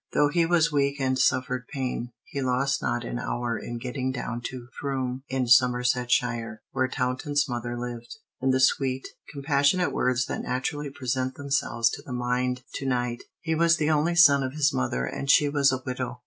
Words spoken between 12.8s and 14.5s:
night, "he was the only son